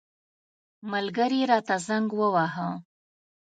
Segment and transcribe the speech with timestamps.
[0.91, 2.67] ملګري راته زنګ وواهه.